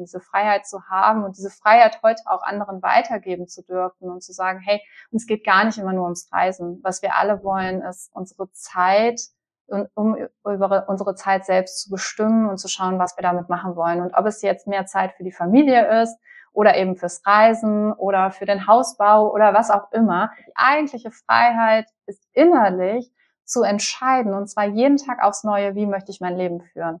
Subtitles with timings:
[0.00, 4.32] diese Freiheit zu haben und diese Freiheit heute auch anderen weitergeben zu dürfen und zu
[4.32, 4.80] sagen, hey,
[5.10, 6.80] uns geht gar nicht immer nur ums Reisen.
[6.82, 9.20] Was wir alle wollen, ist unsere Zeit,
[9.94, 14.00] um über unsere Zeit selbst zu bestimmen und zu schauen, was wir damit machen wollen.
[14.00, 16.18] Und ob es jetzt mehr Zeit für die Familie ist
[16.52, 20.30] oder eben fürs Reisen oder für den Hausbau oder was auch immer.
[20.46, 23.10] Die eigentliche Freiheit ist innerlich
[23.44, 27.00] zu entscheiden und zwar jeden Tag aufs Neue, wie möchte ich mein Leben führen.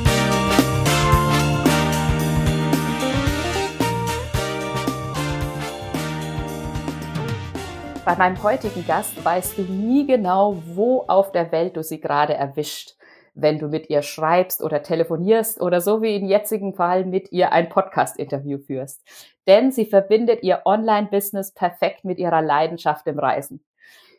[8.03, 12.33] Bei meinem heutigen Gast weißt du nie genau, wo auf der Welt du sie gerade
[12.33, 12.95] erwischt,
[13.35, 17.51] wenn du mit ihr schreibst oder telefonierst oder so wie im jetzigen Fall mit ihr
[17.51, 19.07] ein Podcast-Interview führst.
[19.45, 23.63] Denn sie verbindet ihr Online-Business perfekt mit ihrer Leidenschaft im Reisen.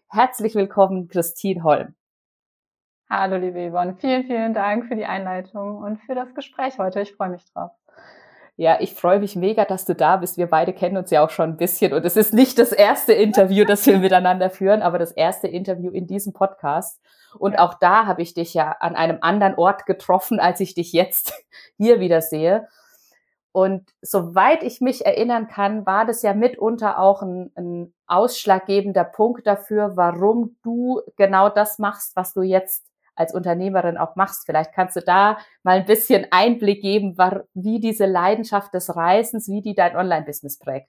[0.08, 1.96] Herzlich willkommen, Christine Holm.
[3.10, 3.96] Hallo, liebe Yvonne.
[3.98, 7.00] Vielen, vielen Dank für die Einleitung und für das Gespräch heute.
[7.00, 7.72] Ich freue mich drauf.
[8.56, 10.36] Ja, ich freue mich mega, dass du da bist.
[10.36, 13.12] Wir beide kennen uns ja auch schon ein bisschen und es ist nicht das erste
[13.14, 17.00] Interview, das wir miteinander führen, aber das erste Interview in diesem Podcast.
[17.38, 20.92] Und auch da habe ich dich ja an einem anderen Ort getroffen, als ich dich
[20.92, 21.32] jetzt
[21.78, 22.68] hier wieder sehe.
[23.52, 29.46] Und soweit ich mich erinnern kann, war das ja mitunter auch ein, ein ausschlaggebender Punkt
[29.46, 34.46] dafür, warum du genau das machst, was du jetzt als Unternehmerin auch machst.
[34.46, 37.16] Vielleicht kannst du da mal ein bisschen Einblick geben,
[37.54, 40.88] wie diese Leidenschaft des Reisens, wie die dein Online-Business prägt.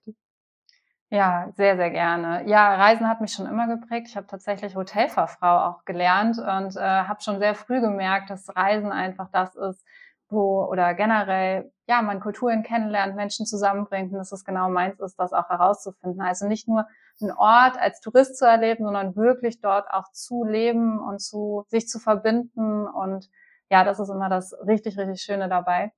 [1.10, 2.44] Ja, sehr, sehr gerne.
[2.48, 4.08] Ja, Reisen hat mich schon immer geprägt.
[4.08, 8.92] Ich habe tatsächlich Hotelfachfrau auch gelernt und äh, habe schon sehr früh gemerkt, dass Reisen
[8.92, 9.86] einfach das ist,
[10.34, 15.20] wo oder generell ja man Kulturen kennenlernt, Menschen zusammenbringt und dass es genau meins ist,
[15.20, 16.22] das auch herauszufinden.
[16.22, 16.88] Also nicht nur
[17.22, 21.88] einen Ort als Tourist zu erleben, sondern wirklich dort auch zu leben und zu sich
[21.88, 23.30] zu verbinden und
[23.70, 25.92] ja, das ist immer das richtig richtig Schöne dabei.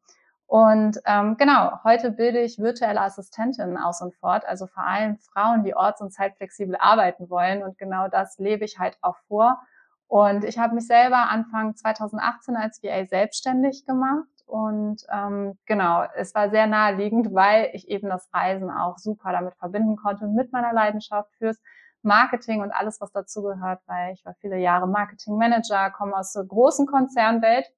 [0.48, 5.64] Und ähm, genau, heute bilde ich virtuelle Assistentinnen aus und fort, also vor allem Frauen,
[5.64, 7.64] die orts- und zeitflexibel arbeiten wollen.
[7.64, 9.60] Und genau das lebe ich halt auch vor.
[10.08, 16.36] Und ich habe mich selber Anfang 2018 als VA selbstständig gemacht und ähm, genau, es
[16.36, 20.72] war sehr naheliegend, weil ich eben das Reisen auch super damit verbinden konnte mit meiner
[20.72, 21.60] Leidenschaft fürs
[22.04, 26.86] Marketing und alles, was dazugehört, weil ich war viele Jahre Marketingmanager, komme aus der großen
[26.86, 27.72] Konzernwelt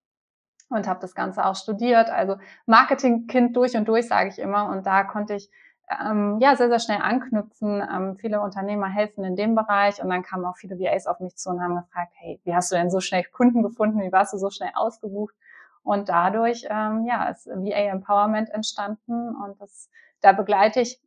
[0.69, 2.09] und habe das Ganze auch studiert.
[2.09, 4.67] Also Marketingkind durch und durch, sage ich immer.
[4.69, 5.49] Und da konnte ich
[5.89, 7.81] ähm, ja sehr, sehr schnell anknüpfen.
[7.81, 11.35] Ähm, viele Unternehmer helfen in dem Bereich und dann kamen auch viele VAs auf mich
[11.35, 14.01] zu und haben gefragt, hey, wie hast du denn so schnell Kunden gefunden?
[14.01, 15.35] Wie warst du so schnell ausgebucht?
[15.83, 19.89] Und dadurch ähm, ja, ist VA Empowerment entstanden und das,
[20.19, 21.01] da begleite ich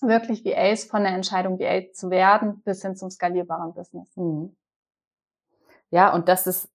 [0.00, 4.16] wirklich VAs von der Entscheidung, VA zu werden, bis hin zum skalierbaren Business.
[4.16, 4.56] Mhm.
[5.90, 6.68] Ja, und das ist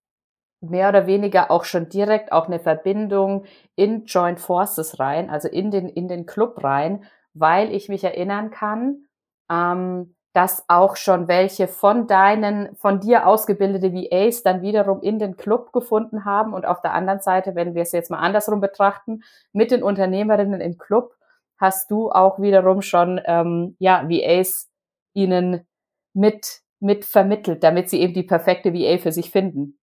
[0.61, 3.45] mehr oder weniger auch schon direkt auch eine Verbindung
[3.75, 8.51] in Joint Forces rein, also in den, in den Club rein, weil ich mich erinnern
[8.51, 9.05] kann,
[9.49, 15.38] ähm, dass auch schon welche von deinen, von dir ausgebildete VAs dann wiederum in den
[15.38, 16.53] Club gefunden haben.
[16.53, 19.21] Und auf der anderen Seite, wenn wir es jetzt mal andersrum betrachten,
[19.51, 21.16] mit den Unternehmerinnen im Club
[21.57, 24.71] hast du auch wiederum schon ähm, ja, VAs
[25.13, 25.67] ihnen
[26.13, 29.77] mit, mit vermittelt, damit sie eben die perfekte VA für sich finden.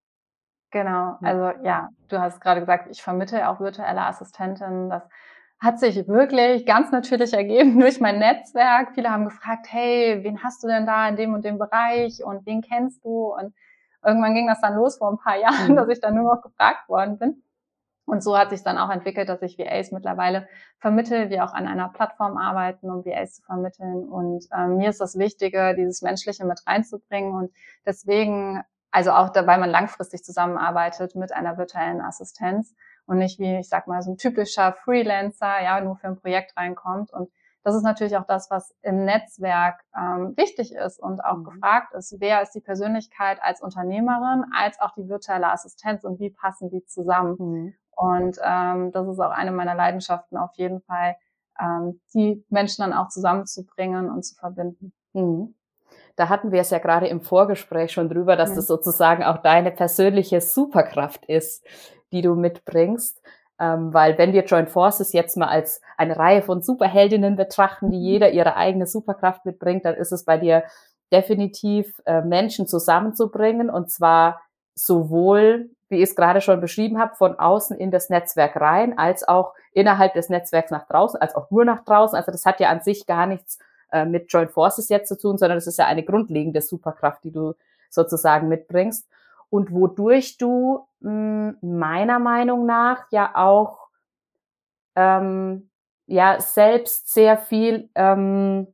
[0.73, 4.91] Genau, also ja, du hast gerade gesagt, ich vermittle auch virtuelle Assistentinnen.
[4.91, 5.03] Das
[5.61, 8.95] hat sich wirklich ganz natürlich ergeben durch mein Netzwerk.
[8.95, 12.47] Viele haben gefragt, hey, wen hast du denn da in dem und dem Bereich und
[12.47, 13.35] wen kennst du?
[13.35, 13.55] Und
[14.05, 15.77] irgendwann ging das dann los vor ein paar Jahren, mhm.
[15.77, 17.43] dass ich dann nur noch gefragt worden bin.
[18.07, 21.69] Und so hat sich dann auch entwickelt, dass ich VAs mittlerweile vermittle, wir auch an
[21.69, 24.09] einer Plattform arbeiten, um VAs zu vermitteln.
[24.09, 27.33] Und ähm, mir ist das Wichtige, dieses Menschliche mit reinzubringen.
[27.35, 27.53] Und
[27.87, 32.75] deswegen, also auch dabei man langfristig zusammenarbeitet mit einer virtuellen Assistenz,
[33.11, 36.57] und nicht wie, ich sag mal, so ein typischer Freelancer, ja, nur für ein Projekt
[36.57, 37.13] reinkommt.
[37.13, 37.29] Und
[37.65, 41.45] das ist natürlich auch das, was im Netzwerk ähm, wichtig ist und auch mhm.
[41.45, 42.15] gefragt ist.
[42.21, 46.85] Wer ist die Persönlichkeit als Unternehmerin, als auch die virtuelle Assistenz und wie passen die
[46.87, 47.37] zusammen?
[47.39, 47.75] Mhm.
[47.97, 51.17] Und ähm, das ist auch eine meiner Leidenschaften auf jeden Fall,
[51.61, 54.93] ähm, die Menschen dann auch zusammenzubringen und zu verbinden.
[55.15, 55.57] Mhm.
[56.17, 58.57] Da hatten wir es ja gerade im Vorgespräch schon drüber, dass ja.
[58.57, 61.65] das sozusagen auch deine persönliche Superkraft ist
[62.13, 63.21] die du mitbringst.
[63.59, 67.99] Ähm, weil wenn wir Joint Forces jetzt mal als eine Reihe von Superheldinnen betrachten, die
[67.99, 68.05] mhm.
[68.05, 70.65] jeder ihre eigene Superkraft mitbringt, dann ist es bei dir
[71.13, 74.41] definitiv äh, Menschen zusammenzubringen und zwar
[74.75, 79.27] sowohl, wie ich es gerade schon beschrieben habe, von außen in das Netzwerk rein, als
[79.29, 82.17] auch innerhalb des Netzwerks nach draußen, als auch nur nach draußen.
[82.17, 83.59] Also das hat ja an sich gar nichts
[83.93, 87.33] äh, mit Joint Forces jetzt zu tun, sondern das ist ja eine grundlegende Superkraft, die
[87.33, 87.55] du
[87.91, 89.09] sozusagen mitbringst
[89.51, 93.89] und wodurch du mh, hm, meiner Meinung nach ja auch
[94.97, 95.71] ähm,
[96.07, 98.69] ja selbst sehr viel ähm,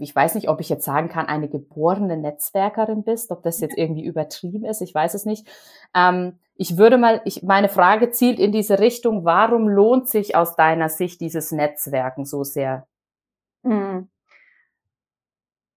[0.00, 3.76] ich weiß nicht, ob ich jetzt sagen kann, eine geborene Netzwerkerin bist, ob das jetzt
[3.76, 5.46] irgendwie übertrieben ist, ich weiß es nicht.
[5.94, 10.56] Ähm, ich würde mal, ich, meine Frage zielt in diese Richtung, warum lohnt sich aus
[10.56, 12.86] deiner Sicht dieses Netzwerken so sehr?
[13.64, 14.08] Hm.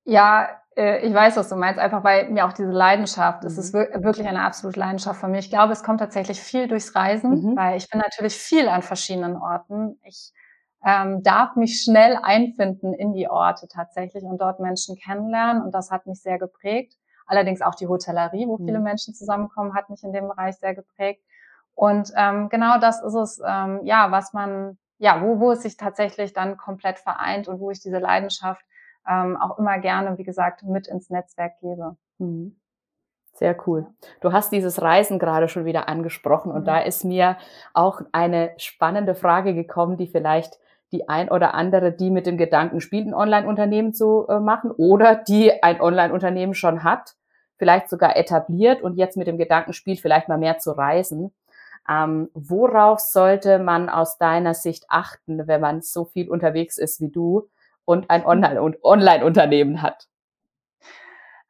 [0.03, 3.73] Ja, äh, ich weiß, was du meinst, einfach weil mir auch diese Leidenschaft, es ist
[3.73, 4.03] mhm.
[4.03, 5.39] wirklich eine absolute Leidenschaft von mir.
[5.39, 7.55] Ich glaube, es kommt tatsächlich viel durchs Reisen, mhm.
[7.57, 9.99] weil ich bin natürlich viel an verschiedenen Orten.
[10.03, 10.33] Ich
[10.83, 15.91] ähm, darf mich schnell einfinden in die Orte tatsächlich und dort Menschen kennenlernen und das
[15.91, 16.97] hat mich sehr geprägt.
[17.27, 18.85] Allerdings auch die Hotellerie, wo viele mhm.
[18.85, 21.23] Menschen zusammenkommen, hat mich in dem Bereich sehr geprägt.
[21.75, 25.77] Und ähm, genau das ist es, ähm, ja, was man, ja, wo, wo es sich
[25.77, 28.63] tatsächlich dann komplett vereint und wo ich diese Leidenschaft
[29.09, 31.97] ähm, auch immer gerne, wie gesagt, mit ins Netzwerk gebe.
[32.19, 32.55] Mhm.
[33.33, 33.87] Sehr cool.
[34.19, 36.65] Du hast dieses Reisen gerade schon wieder angesprochen und mhm.
[36.65, 37.37] da ist mir
[37.73, 40.59] auch eine spannende Frage gekommen, die vielleicht
[40.91, 45.15] die ein oder andere, die mit dem Gedanken spielt, ein Online-Unternehmen zu äh, machen oder
[45.15, 47.15] die ein Online-Unternehmen schon hat,
[47.57, 51.33] vielleicht sogar etabliert und jetzt mit dem Gedanken spielt, vielleicht mal mehr zu reisen.
[51.89, 57.09] Ähm, worauf sollte man aus deiner Sicht achten, wenn man so viel unterwegs ist wie
[57.09, 57.49] du
[57.85, 58.25] und ein
[58.83, 60.07] Online-Unternehmen hat?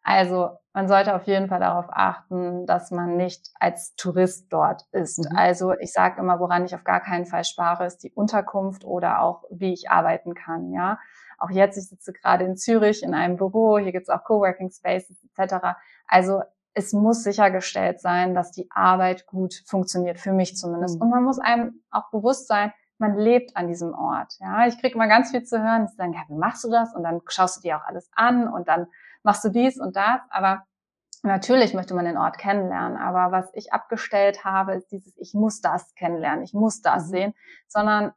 [0.03, 5.19] Also man sollte auf jeden Fall darauf achten, dass man nicht als Tourist dort ist.
[5.19, 5.37] Mhm.
[5.37, 9.21] Also ich sage immer, woran ich auf gar keinen Fall spare, ist die Unterkunft oder
[9.21, 10.71] auch wie ich arbeiten kann.
[10.71, 10.97] Ja,
[11.37, 13.77] auch jetzt ich sitze gerade in Zürich in einem Büro.
[13.77, 15.75] Hier gibt's auch Coworking Spaces etc.
[16.07, 16.41] Also
[16.73, 20.95] es muss sichergestellt sein, dass die Arbeit gut funktioniert für mich zumindest.
[20.95, 21.01] Mhm.
[21.01, 24.35] Und man muss einem auch bewusst sein, man lebt an diesem Ort.
[24.39, 26.93] Ja, ich kriege mal ganz viel zu hören, die sagen, ja, wie machst du das?
[26.93, 28.87] Und dann schaust du dir auch alles an und dann
[29.23, 30.63] machst du dies und das, aber
[31.23, 35.61] Natürlich möchte man den Ort kennenlernen, aber was ich abgestellt habe, ist dieses, ich muss
[35.61, 37.09] das kennenlernen, ich muss das mhm.
[37.09, 37.33] sehen,
[37.67, 38.11] sondern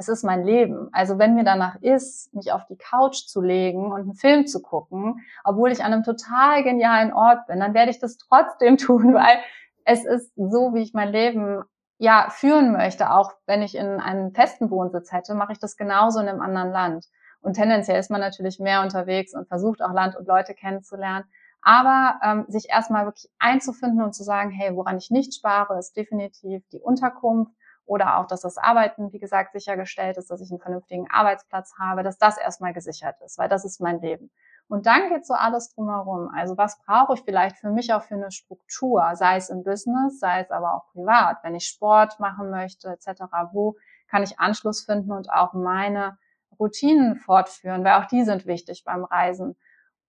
[0.00, 0.88] es ist mein Leben.
[0.92, 4.62] Also wenn mir danach ist, mich auf die Couch zu legen und einen Film zu
[4.62, 9.12] gucken, obwohl ich an einem total genialen Ort bin, dann werde ich das trotzdem tun,
[9.12, 9.38] weil
[9.84, 11.62] es ist so, wie ich mein Leben
[11.98, 13.10] ja führen möchte.
[13.10, 16.70] Auch wenn ich in einem festen Wohnsitz hätte, mache ich das genauso in einem anderen
[16.70, 17.04] Land.
[17.42, 21.26] Und tendenziell ist man natürlich mehr unterwegs und versucht auch Land und Leute kennenzulernen.
[21.60, 25.94] Aber ähm, sich erstmal wirklich einzufinden und zu sagen, hey, woran ich nicht spare, ist
[25.94, 27.52] definitiv die Unterkunft
[27.90, 32.04] oder auch, dass das Arbeiten, wie gesagt, sichergestellt ist, dass ich einen vernünftigen Arbeitsplatz habe,
[32.04, 34.30] dass das erstmal gesichert ist, weil das ist mein Leben.
[34.68, 36.30] Und dann geht so alles drumherum.
[36.32, 40.20] Also was brauche ich vielleicht für mich auch für eine Struktur, sei es im Business,
[40.20, 43.22] sei es aber auch privat, wenn ich Sport machen möchte, etc.
[43.50, 43.74] Wo
[44.08, 46.16] kann ich Anschluss finden und auch meine
[46.60, 49.56] Routinen fortführen, weil auch die sind wichtig beim Reisen.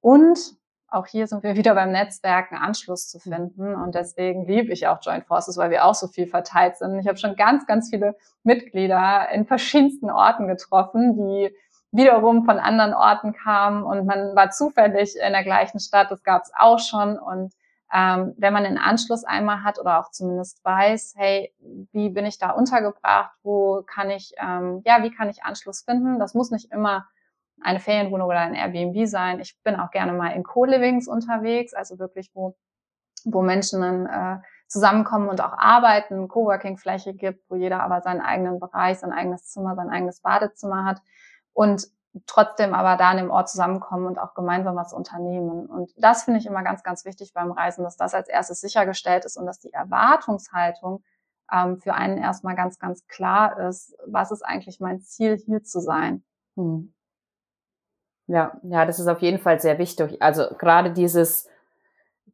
[0.01, 0.55] Und
[0.91, 3.75] auch hier sind wir wieder beim Netzwerken Anschluss zu finden.
[3.75, 6.99] Und deswegen liebe ich auch Joint Forces, weil wir auch so viel verteilt sind.
[6.99, 11.55] Ich habe schon ganz, ganz viele Mitglieder in verschiedensten Orten getroffen, die
[11.91, 16.09] wiederum von anderen Orten kamen und man war zufällig in der gleichen Stadt.
[16.09, 17.17] Das gab es auch schon.
[17.17, 17.53] Und
[17.93, 21.53] ähm, wenn man den Anschluss einmal hat oder auch zumindest weiß, hey,
[21.91, 23.31] wie bin ich da untergebracht?
[23.43, 26.19] Wo kann ich, ähm, ja, wie kann ich Anschluss finden?
[26.19, 27.05] Das muss nicht immer
[27.63, 29.39] eine Ferienwohnung oder ein Airbnb sein.
[29.39, 32.55] Ich bin auch gerne mal in Co-Livings unterwegs, also wirklich, wo,
[33.25, 38.59] wo Menschen dann äh, zusammenkommen und auch arbeiten, Coworking-Fläche gibt, wo jeder aber seinen eigenen
[38.59, 41.01] Bereich, sein eigenes Zimmer, sein eigenes Badezimmer hat
[41.53, 41.87] und
[42.25, 45.65] trotzdem aber da an dem Ort zusammenkommen und auch gemeinsam was unternehmen.
[45.67, 49.25] Und das finde ich immer ganz, ganz wichtig beim Reisen, dass das als erstes sichergestellt
[49.25, 51.03] ist und dass die Erwartungshaltung
[51.51, 55.79] ähm, für einen erstmal ganz, ganz klar ist, was ist eigentlich mein Ziel, hier zu
[55.79, 56.23] sein.
[56.55, 56.93] Hm.
[58.31, 60.21] Ja, ja, das ist auf jeden Fall sehr wichtig.
[60.21, 61.49] Also gerade dieses,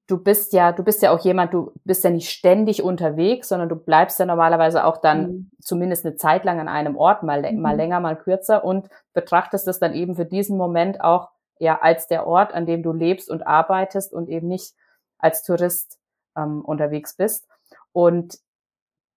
[0.05, 3.67] du bist ja, du bist ja auch jemand, du bist ja nicht ständig unterwegs, sondern
[3.67, 5.51] du bleibst ja normalerweise auch dann mhm.
[5.59, 7.61] zumindest eine Zeit lang an einem Ort, mal, mhm.
[7.61, 12.07] mal länger, mal kürzer und betrachtest das dann eben für diesen Moment auch ja als
[12.07, 14.75] der Ort, an dem du lebst und arbeitest und eben nicht
[15.17, 15.97] als Tourist
[16.37, 17.47] ähm, unterwegs bist.
[17.91, 18.37] Und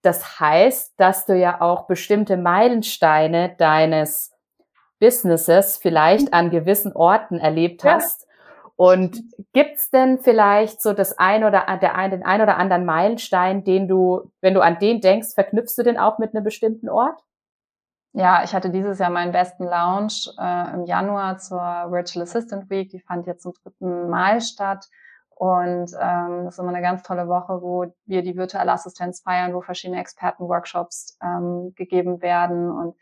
[0.01, 4.30] das heißt, dass du ja auch bestimmte Meilensteine deines
[5.01, 8.23] Businesses vielleicht an gewissen Orten erlebt hast.
[8.23, 8.27] Ja.
[8.77, 13.65] Und gibt's denn vielleicht so das ein oder der ein, den ein oder anderen Meilenstein,
[13.65, 17.21] den du, wenn du an den denkst, verknüpfst du den auch mit einem bestimmten Ort?
[18.13, 22.91] Ja, ich hatte dieses Jahr meinen besten Lounge äh, im Januar zur Virtual Assistant Week.
[22.91, 24.87] Die fand jetzt zum dritten Mal statt.
[25.41, 29.55] Und ähm, das ist immer eine ganz tolle Woche, wo wir die virtuelle Assistenz feiern,
[29.55, 32.71] wo verschiedene Expertenworkshops ähm, gegeben werden.
[32.71, 32.97] Und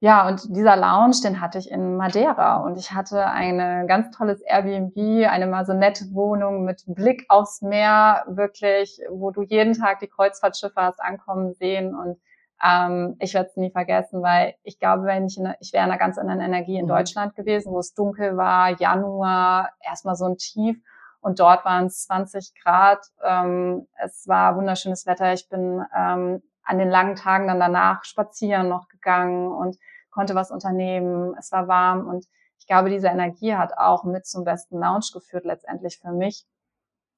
[0.00, 4.40] ja, und dieser Lounge, den hatte ich in Madeira und ich hatte eine ganz tolles
[4.42, 4.96] Airbnb,
[5.28, 11.52] eine Maisonette-Wohnung mit Blick aufs Meer, wirklich, wo du jeden Tag die Kreuzfahrtschiffe hast ankommen
[11.54, 12.16] sehen und
[12.62, 15.90] ähm, ich werde es nie vergessen, weil ich glaube, wenn ich, in, ich wäre in
[15.90, 16.90] einer ganz anderen Energie in mhm.
[16.90, 20.76] Deutschland gewesen, wo es dunkel war, Januar, erstmal so ein Tief
[21.20, 23.04] und dort waren es 20 Grad.
[23.24, 25.32] Ähm, es war wunderschönes Wetter.
[25.32, 29.76] Ich bin ähm, an den langen Tagen dann danach spazieren noch gegangen und
[30.10, 31.34] konnte was unternehmen.
[31.38, 32.26] Es war warm und
[32.58, 36.44] ich glaube, diese Energie hat auch mit zum besten Lounge geführt letztendlich für mich.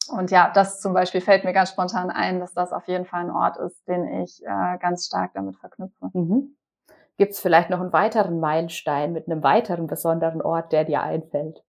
[0.08, 3.24] Und ja, das zum Beispiel fällt mir ganz spontan ein, dass das auf jeden Fall
[3.24, 6.10] ein Ort ist, den ich äh, ganz stark damit verknüpfe.
[6.12, 6.56] Mhm.
[7.16, 11.62] Gibt es vielleicht noch einen weiteren Meilenstein mit einem weiteren besonderen Ort, der dir einfällt?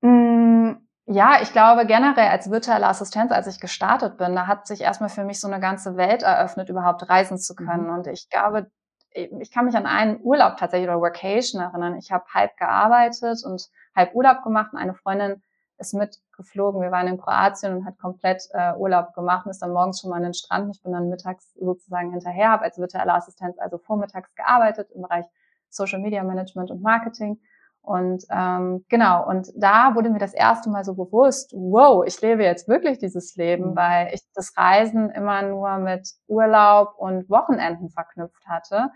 [0.00, 0.72] Mm,
[1.06, 5.10] ja, ich glaube generell als virtuelle Assistenz, als ich gestartet bin, da hat sich erstmal
[5.10, 7.88] für mich so eine ganze Welt eröffnet, überhaupt reisen zu können.
[7.88, 7.94] Mhm.
[7.94, 8.70] Und ich glaube,
[9.10, 11.96] ich kann mich an einen Urlaub tatsächlich oder Workation erinnern.
[11.96, 15.42] Ich habe halb gearbeitet und halb Urlaub gemacht und eine Freundin
[15.78, 16.80] ist mitgeflogen.
[16.80, 20.10] Wir waren in Kroatien und hat komplett äh, Urlaub gemacht und ist dann morgens schon
[20.10, 20.74] mal an den Strand.
[20.74, 25.26] Ich bin dann mittags sozusagen hinterher, habe als virtuelle Assistenz also vormittags gearbeitet im Bereich
[25.68, 27.38] Social Media Management und Marketing
[27.84, 32.42] und ähm, genau, und da wurde mir das erste Mal so bewusst, wow, ich lebe
[32.42, 33.76] jetzt wirklich dieses Leben, mhm.
[33.76, 38.90] weil ich das Reisen immer nur mit Urlaub und Wochenenden verknüpft hatte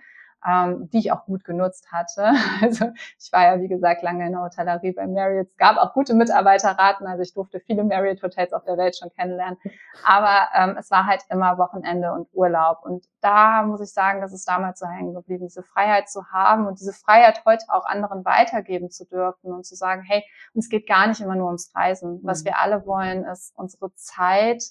[0.47, 2.33] ähm, die ich auch gut genutzt hatte.
[2.61, 2.87] Also
[3.19, 5.49] ich war ja, wie gesagt, lange in der Hotellerie bei Marriott.
[5.51, 9.59] Es gab auch gute Mitarbeiterraten, also ich durfte viele Marriott-Hotels auf der Welt schon kennenlernen.
[10.05, 12.85] Aber ähm, es war halt immer Wochenende und Urlaub.
[12.85, 16.67] Und da muss ich sagen, dass es damals so hängen geblieben, diese Freiheit zu haben
[16.67, 20.89] und diese Freiheit heute auch anderen weitergeben zu dürfen und zu sagen, hey, uns geht
[20.89, 22.21] gar nicht immer nur ums Reisen.
[22.23, 22.47] Was mhm.
[22.47, 24.63] wir alle wollen, ist unsere Zeit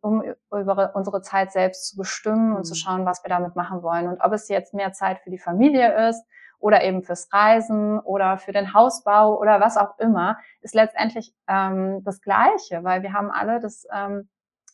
[0.00, 2.76] um über unsere Zeit selbst zu bestimmen und zu mhm.
[2.76, 4.08] schauen, was wir damit machen wollen.
[4.08, 6.22] Und ob es jetzt mehr Zeit für die Familie ist
[6.58, 12.02] oder eben fürs Reisen oder für den Hausbau oder was auch immer, ist letztendlich ähm,
[12.04, 14.28] das Gleiche, weil wir haben alle das ähm,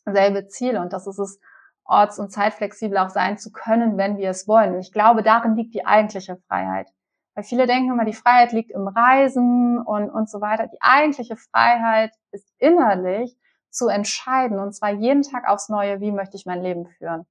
[0.05, 1.39] selbe Ziel und das ist es,
[1.89, 4.75] orts- und zeitflexibel auch sein zu können, wenn wir es wollen.
[4.75, 6.87] Und ich glaube, darin liegt die eigentliche Freiheit.
[7.33, 10.67] Weil viele denken immer, die Freiheit liegt im Reisen und, und so weiter.
[10.67, 13.35] Die eigentliche Freiheit ist innerlich
[13.69, 17.25] zu entscheiden und zwar jeden Tag aufs Neue, wie möchte ich mein Leben führen.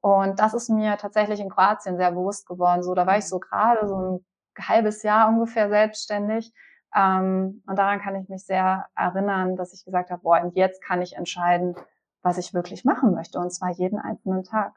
[0.00, 2.82] Und das ist mir tatsächlich in Kroatien sehr bewusst geworden.
[2.82, 4.26] So, da war ich so gerade so ein
[4.58, 6.52] halbes Jahr ungefähr selbstständig.
[6.94, 10.82] Ähm, und daran kann ich mich sehr erinnern, dass ich gesagt habe, boah, und jetzt
[10.82, 11.76] kann ich entscheiden,
[12.20, 13.38] was ich wirklich machen möchte.
[13.38, 14.74] Und zwar jeden einzelnen Tag.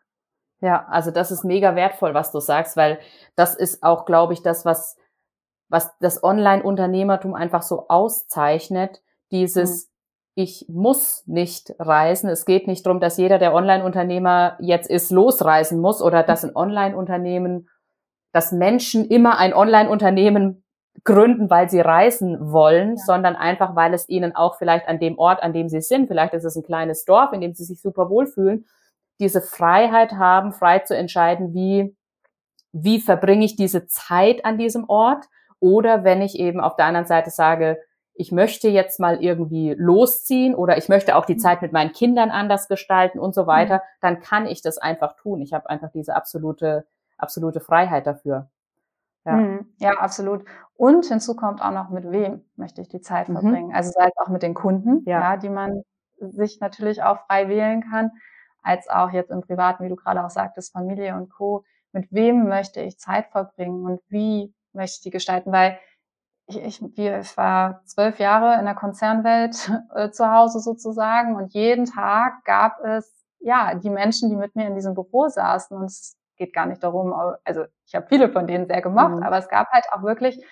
[0.61, 2.99] Ja, also das ist mega wertvoll, was du sagst, weil
[3.35, 4.95] das ist auch, glaube ich, das, was,
[5.69, 9.01] was das Online-Unternehmertum einfach so auszeichnet.
[9.31, 9.94] Dieses, mhm
[10.35, 12.29] ich muss nicht reisen.
[12.29, 16.55] Es geht nicht darum, dass jeder, der Online-Unternehmer jetzt ist, losreisen muss oder dass ein
[16.55, 17.69] Online-Unternehmen,
[18.33, 20.65] dass Menschen immer ein Online-Unternehmen
[21.05, 23.03] gründen, weil sie reisen wollen, ja.
[23.05, 26.33] sondern einfach, weil es ihnen auch vielleicht an dem Ort, an dem sie sind, vielleicht
[26.33, 28.65] ist es ein kleines Dorf, in dem sie sich super wohlfühlen,
[29.19, 31.95] diese Freiheit haben, frei zu entscheiden, wie,
[32.73, 35.25] wie verbringe ich diese Zeit an diesem Ort
[35.61, 37.77] oder wenn ich eben auf der anderen Seite sage,
[38.15, 41.39] ich möchte jetzt mal irgendwie losziehen oder ich möchte auch die mhm.
[41.39, 43.47] Zeit mit meinen Kindern anders gestalten und so mhm.
[43.47, 45.41] weiter, dann kann ich das einfach tun.
[45.41, 48.49] Ich habe einfach diese absolute, absolute Freiheit dafür.
[49.25, 49.33] Ja.
[49.33, 49.65] Mhm.
[49.79, 50.45] ja, absolut.
[50.75, 53.67] Und hinzu kommt auch noch, mit wem möchte ich die Zeit verbringen.
[53.67, 53.75] Mhm.
[53.75, 55.19] Also sei es auch mit den Kunden, ja.
[55.19, 55.81] ja, die man
[56.17, 58.11] sich natürlich auch frei wählen kann,
[58.61, 61.65] als auch jetzt im Privaten, wie du gerade auch sagtest, Familie und Co.
[61.91, 65.51] Mit wem möchte ich Zeit verbringen und wie möchte ich die gestalten?
[65.51, 65.79] Weil
[66.47, 71.85] ich, ich, ich war zwölf Jahre in der Konzernwelt äh, zu Hause sozusagen und jeden
[71.85, 76.17] Tag gab es ja die Menschen, die mit mir in diesem Büro saßen und es
[76.37, 79.23] geht gar nicht darum, also ich habe viele von denen sehr gemocht, mhm.
[79.23, 80.43] aber es gab halt auch wirklich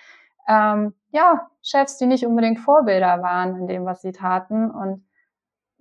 [0.48, 5.06] ähm, ja Chefs, die nicht unbedingt Vorbilder waren in dem, was sie taten und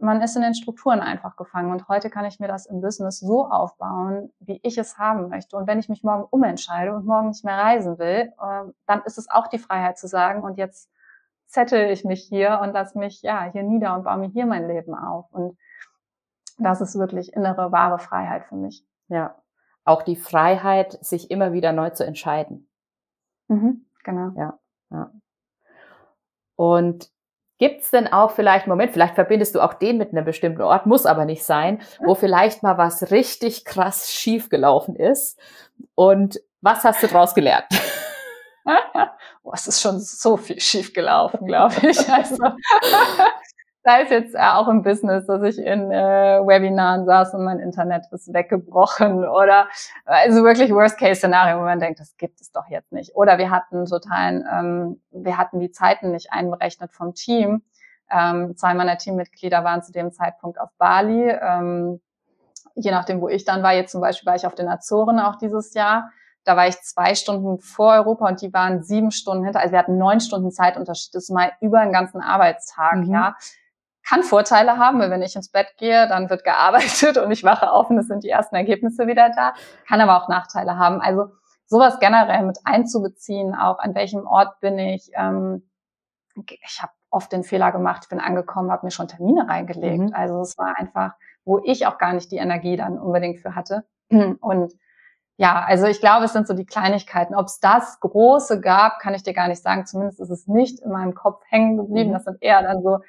[0.03, 1.72] man ist in den Strukturen einfach gefangen.
[1.72, 5.55] Und heute kann ich mir das im Business so aufbauen, wie ich es haben möchte.
[5.55, 9.17] Und wenn ich mich morgen umentscheide und morgen nicht mehr reisen will, äh, dann ist
[9.17, 10.91] es auch die Freiheit zu sagen, und jetzt
[11.48, 14.67] zettel ich mich hier und lass mich ja hier nieder und baue mir hier mein
[14.67, 15.31] Leben auf.
[15.31, 15.57] Und
[16.57, 18.86] das ist wirklich innere, wahre Freiheit für mich.
[19.07, 19.36] Ja.
[19.86, 22.67] Auch die Freiheit, sich immer wieder neu zu entscheiden.
[23.48, 24.31] Mhm, genau.
[24.36, 25.12] Ja, ja.
[26.55, 27.12] Und
[27.60, 30.86] Gibt's denn auch vielleicht einen Moment, vielleicht verbindest du auch den mit einem bestimmten Ort,
[30.86, 35.39] muss aber nicht sein, wo vielleicht mal was richtig krass schief gelaufen ist?
[35.95, 37.67] Und was hast du daraus gelernt?
[39.43, 42.10] oh, es ist schon so viel schief gelaufen, glaube ich.
[42.10, 42.38] Also,
[43.83, 47.59] sei es jetzt äh, auch im Business, dass ich in äh, Webinaren saß und mein
[47.59, 49.67] Internet ist weggebrochen oder
[50.05, 53.15] also wirklich Worst-Case-Szenario, wo man denkt, das gibt es doch jetzt nicht.
[53.15, 57.63] Oder wir hatten totalen, ähm, wir hatten die Zeiten nicht einberechnet vom Team.
[58.09, 61.29] Ähm, zwei meiner Teammitglieder waren zu dem Zeitpunkt auf Bali.
[61.29, 61.99] Ähm,
[62.75, 65.35] je nachdem, wo ich dann war, jetzt zum Beispiel war ich auf den Azoren auch
[65.35, 66.09] dieses Jahr.
[66.45, 69.59] Da war ich zwei Stunden vor Europa und die waren sieben Stunden hinter.
[69.59, 71.15] Also wir hatten neun Stunden Zeitunterschied.
[71.15, 73.13] Das ist mal über einen ganzen Arbeitstag, mhm.
[73.13, 73.35] ja
[74.07, 77.72] kann Vorteile haben, weil wenn ich ins Bett gehe, dann wird gearbeitet und ich wache
[77.72, 79.53] auf und es sind die ersten Ergebnisse wieder da.
[79.88, 81.01] Kann aber auch Nachteile haben.
[81.01, 81.31] Also
[81.65, 85.12] sowas generell mit einzubeziehen, auch an welchem Ort bin ich.
[85.15, 85.69] Ähm,
[86.36, 90.10] ich habe oft den Fehler gemacht, ich bin angekommen, habe mir schon Termine reingelegt.
[90.10, 90.13] Mhm.
[90.13, 91.13] Also es war einfach,
[91.45, 93.86] wo ich auch gar nicht die Energie dann unbedingt für hatte.
[94.10, 94.74] Und
[95.38, 97.36] ja, also ich glaube, es sind so die Kleinigkeiten.
[97.36, 99.86] Ob es das Große gab, kann ich dir gar nicht sagen.
[99.86, 102.10] Zumindest ist es nicht in meinem Kopf hängen geblieben.
[102.10, 102.13] Mhm.
[102.13, 103.00] Das sind eher dann so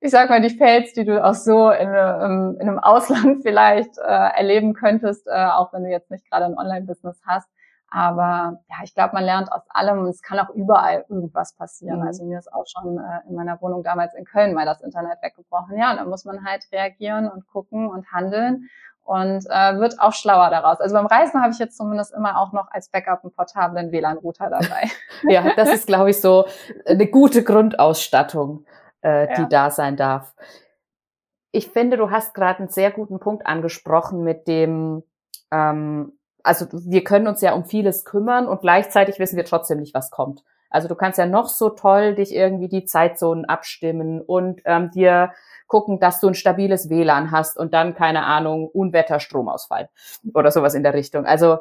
[0.00, 3.98] ich sag mal, die Fails, die du auch so in, ähm, in einem Ausland vielleicht
[3.98, 7.48] äh, erleben könntest, äh, auch wenn du jetzt nicht gerade ein Online-Business hast.
[7.88, 12.00] Aber ja, ich glaube, man lernt aus allem und es kann auch überall irgendwas passieren.
[12.00, 12.06] Mhm.
[12.06, 15.22] Also mir ist auch schon äh, in meiner Wohnung damals in Köln mal das Internet
[15.22, 15.78] weggebrochen.
[15.78, 18.68] Ja, und da muss man halt reagieren und gucken und handeln
[19.04, 20.80] und äh, wird auch schlauer daraus.
[20.80, 24.50] Also beim Reisen habe ich jetzt zumindest immer auch noch als Backup einen portablen WLAN-Router
[24.50, 24.90] dabei.
[25.22, 26.46] ja, das ist, glaube ich, so
[26.86, 28.66] eine gute Grundausstattung
[29.06, 29.48] äh, die ja.
[29.48, 30.34] da sein darf.
[31.52, 35.04] Ich finde, du hast gerade einen sehr guten Punkt angesprochen mit dem,
[35.52, 39.94] ähm, also wir können uns ja um vieles kümmern und gleichzeitig wissen wir trotzdem nicht,
[39.94, 40.42] was kommt.
[40.70, 45.32] Also du kannst ja noch so toll dich irgendwie die Zeitzonen abstimmen und ähm, dir
[45.68, 49.88] gucken, dass du ein stabiles WLAN hast und dann, keine Ahnung, Unwetter, Stromausfall
[50.34, 51.26] oder sowas in der Richtung.
[51.26, 51.58] Also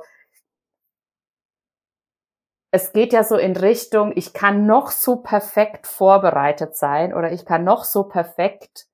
[2.76, 7.46] es geht ja so in Richtung, ich kann noch so perfekt vorbereitet sein oder ich
[7.46, 8.88] kann noch so perfekt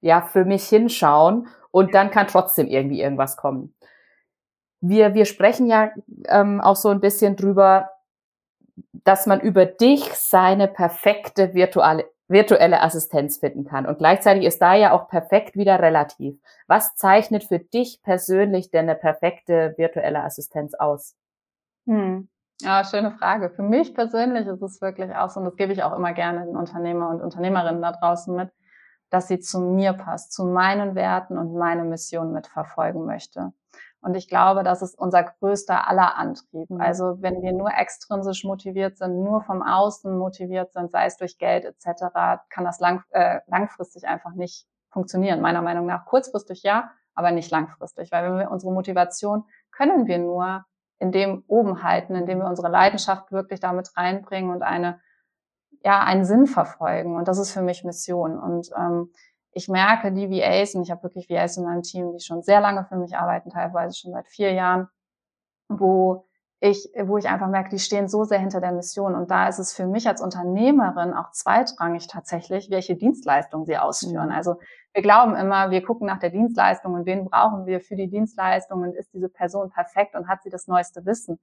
[0.00, 3.74] ja für mich hinschauen und dann kann trotzdem irgendwie irgendwas kommen.
[4.80, 5.90] Wir, wir sprechen ja
[6.28, 7.90] ähm, auch so ein bisschen drüber,
[8.92, 13.84] dass man über dich seine perfekte virtuelle, virtuelle Assistenz finden kann.
[13.84, 16.38] Und gleichzeitig ist da ja auch perfekt wieder relativ.
[16.68, 21.14] Was zeichnet für dich persönlich denn eine perfekte virtuelle Assistenz aus?
[21.86, 22.28] Hm.
[22.62, 23.50] Ja, schöne Frage.
[23.50, 26.46] Für mich persönlich ist es wirklich auch so, und das gebe ich auch immer gerne
[26.46, 28.50] den Unternehmer und Unternehmerinnen da draußen mit,
[29.10, 33.52] dass sie zu mir passt, zu meinen Werten und meine Mission mitverfolgen möchte.
[34.00, 36.70] Und ich glaube, das ist unser größter aller Antrieb.
[36.70, 36.80] Mhm.
[36.80, 41.38] Also wenn wir nur extrinsisch motiviert sind, nur vom Außen motiviert sind, sei es durch
[41.38, 42.04] Geld etc.,
[42.48, 45.40] kann das lang, äh, langfristig einfach nicht funktionieren.
[45.40, 50.18] Meiner Meinung nach kurzfristig ja, aber nicht langfristig, weil wenn wir unsere Motivation können wir
[50.18, 50.64] nur
[50.98, 55.00] in dem oben halten, indem wir unsere Leidenschaft wirklich damit reinbringen und eine,
[55.84, 57.16] ja, einen Sinn verfolgen.
[57.16, 58.38] Und das ist für mich Mission.
[58.38, 59.12] Und ähm,
[59.52, 62.60] ich merke, die VAs, und ich habe wirklich VAs in meinem Team, die schon sehr
[62.60, 64.88] lange für mich arbeiten, teilweise schon seit vier Jahren,
[65.68, 66.25] wo
[66.60, 69.14] ich, wo ich einfach merke, die stehen so sehr hinter der Mission.
[69.14, 74.28] Und da ist es für mich als Unternehmerin auch zweitrangig tatsächlich, welche Dienstleistung sie ausführen.
[74.28, 74.34] Mhm.
[74.34, 74.56] Also
[74.94, 78.82] wir glauben immer, wir gucken nach der Dienstleistung und wen brauchen wir für die Dienstleistung
[78.82, 81.38] und ist diese Person perfekt und hat sie das neueste Wissen.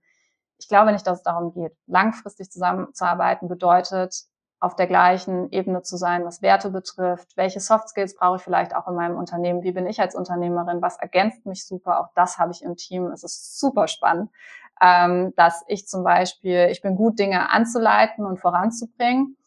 [0.58, 1.76] Ich glaube nicht, dass es darum geht.
[1.86, 4.16] Langfristig zusammenzuarbeiten bedeutet,
[4.60, 7.36] auf der gleichen Ebene zu sein, was Werte betrifft.
[7.36, 9.62] Welche Soft Skills brauche ich vielleicht auch in meinem Unternehmen?
[9.62, 10.82] Wie bin ich als Unternehmerin?
[10.82, 12.00] Was ergänzt mich super?
[12.00, 13.08] Auch das habe ich im Team.
[13.08, 14.30] Es ist super spannend
[14.82, 19.38] ähm, dass ich zum Beispiel, ich bin gut, Dinge anzuleiten und voranzubringen.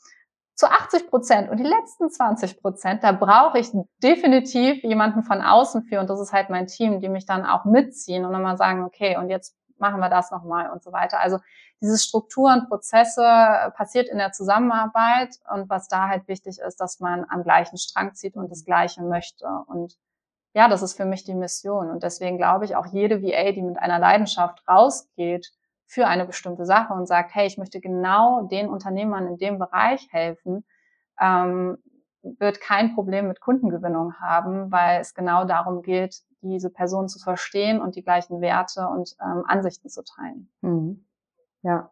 [0.54, 3.70] Zu 80 Prozent und die letzten 20 Prozent, da brauche ich
[4.02, 7.66] definitiv jemanden von außen für und das ist halt mein Team, die mich dann auch
[7.66, 11.20] mitziehen und nochmal sagen, okay, und jetzt machen wir das nochmal und so weiter.
[11.20, 11.38] Also
[11.82, 13.22] diese Strukturen, Prozesse
[13.76, 18.14] passiert in der Zusammenarbeit und was da halt wichtig ist, dass man am gleichen Strang
[18.14, 19.46] zieht und das Gleiche möchte.
[19.66, 19.94] Und
[20.56, 21.90] ja, das ist für mich die Mission.
[21.90, 25.52] Und deswegen glaube ich, auch jede VA, die mit einer Leidenschaft rausgeht
[25.84, 30.08] für eine bestimmte Sache und sagt, hey, ich möchte genau den Unternehmern in dem Bereich
[30.12, 30.64] helfen,
[31.20, 31.76] ähm,
[32.22, 37.78] wird kein Problem mit Kundengewinnung haben, weil es genau darum geht, diese Person zu verstehen
[37.78, 40.50] und die gleichen Werte und ähm, Ansichten zu teilen.
[40.62, 41.04] Mhm.
[41.60, 41.90] Ja.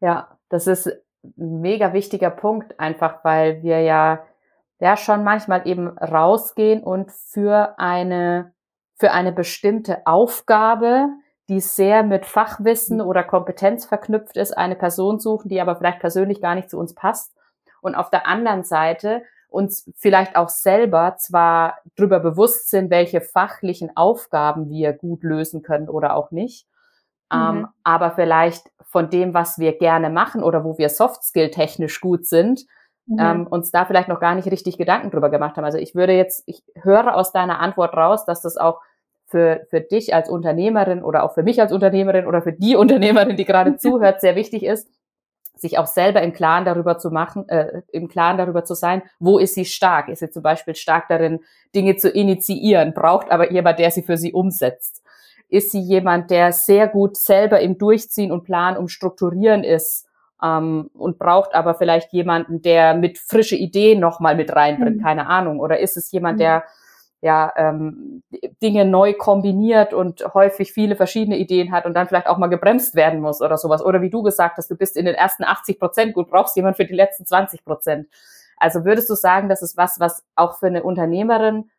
[0.00, 4.26] Ja, das ist ein mega wichtiger Punkt, einfach weil wir ja
[4.84, 8.52] ja schon manchmal eben rausgehen und für eine,
[8.96, 11.08] für eine bestimmte Aufgabe,
[11.48, 16.42] die sehr mit Fachwissen oder Kompetenz verknüpft ist, eine Person suchen, die aber vielleicht persönlich
[16.42, 17.34] gar nicht zu uns passt.
[17.80, 23.96] und auf der anderen Seite uns vielleicht auch selber zwar darüber bewusst sind, welche fachlichen
[23.96, 26.66] Aufgaben wir gut lösen können oder auch nicht,
[27.32, 27.56] ähm, mhm.
[27.56, 32.26] ähm, aber vielleicht von dem, was wir gerne machen oder wo wir Softskill technisch gut
[32.26, 32.66] sind,
[33.06, 33.18] mhm.
[33.18, 35.64] ähm, uns da vielleicht noch gar nicht richtig Gedanken drüber gemacht haben.
[35.64, 38.80] Also ich würde jetzt, ich höre aus deiner Antwort raus, dass das auch
[39.26, 43.36] für, für dich als Unternehmerin oder auch für mich als Unternehmerin oder für die Unternehmerin,
[43.36, 44.88] die gerade zuhört, sehr wichtig ist,
[45.56, 49.38] sich auch selber im Klaren darüber zu machen, äh, im Klaren darüber zu sein, wo
[49.38, 50.08] ist sie stark?
[50.08, 51.40] Ist sie zum Beispiel stark darin,
[51.74, 55.02] Dinge zu initiieren, braucht aber jemand, der sie für sie umsetzt?
[55.48, 60.08] Ist sie jemand, der sehr gut selber im Durchziehen und Plan um Strukturieren ist
[60.42, 65.02] ähm, und braucht aber vielleicht jemanden, der mit frische Ideen nochmal mit reinbringt, mhm.
[65.02, 65.60] keine Ahnung?
[65.60, 66.40] Oder ist es jemand, mhm.
[66.40, 66.64] der
[67.24, 68.22] ja, ähm,
[68.62, 72.94] Dinge neu kombiniert und häufig viele verschiedene Ideen hat und dann vielleicht auch mal gebremst
[72.94, 73.82] werden muss oder sowas.
[73.82, 76.76] Oder wie du gesagt hast, du bist in den ersten 80 Prozent gut, brauchst jemand
[76.76, 78.08] für die letzten 20 Prozent.
[78.58, 81.70] Also würdest du sagen, das ist was, was auch für eine Unternehmerin